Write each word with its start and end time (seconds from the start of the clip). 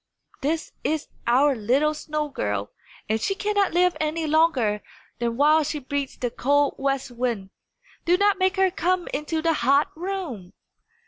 This 0.41 0.71
is 0.83 1.09
our 1.27 1.53
little 1.55 1.93
snow 1.93 2.27
girl, 2.27 2.71
and 3.07 3.21
she 3.21 3.35
cannot 3.35 3.71
live 3.75 3.95
any 4.01 4.25
longer 4.25 4.81
than 5.19 5.37
while 5.37 5.63
she 5.63 5.77
breathes 5.77 6.17
the 6.17 6.31
cold 6.31 6.73
west 6.79 7.11
wind. 7.11 7.51
Do 8.05 8.17
not 8.17 8.39
make 8.39 8.55
her 8.55 8.71
come 8.71 9.07
into 9.13 9.43
the 9.43 9.53
hot 9.53 9.95
room!" 9.95 10.53